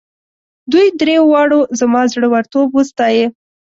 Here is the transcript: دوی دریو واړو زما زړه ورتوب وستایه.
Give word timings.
دوی 0.71 0.87
دریو 0.99 1.23
واړو 1.31 1.59
زما 1.79 2.01
زړه 2.13 2.27
ورتوب 2.33 2.67
وستایه. 2.73 3.27